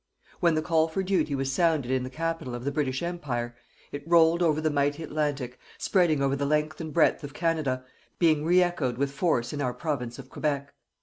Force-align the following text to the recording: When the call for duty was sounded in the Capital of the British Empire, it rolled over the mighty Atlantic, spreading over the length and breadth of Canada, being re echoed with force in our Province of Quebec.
When 0.39 0.55
the 0.55 0.63
call 0.63 0.87
for 0.87 1.03
duty 1.03 1.35
was 1.35 1.51
sounded 1.51 1.91
in 1.91 2.01
the 2.01 2.09
Capital 2.09 2.55
of 2.55 2.63
the 2.65 2.71
British 2.71 3.03
Empire, 3.03 3.55
it 3.91 4.01
rolled 4.09 4.41
over 4.41 4.59
the 4.59 4.71
mighty 4.71 5.03
Atlantic, 5.03 5.59
spreading 5.77 6.23
over 6.23 6.35
the 6.35 6.43
length 6.43 6.81
and 6.81 6.91
breadth 6.91 7.23
of 7.23 7.35
Canada, 7.35 7.85
being 8.17 8.43
re 8.43 8.63
echoed 8.63 8.97
with 8.97 9.11
force 9.11 9.53
in 9.53 9.61
our 9.61 9.75
Province 9.75 10.17
of 10.17 10.27
Quebec. 10.27 10.73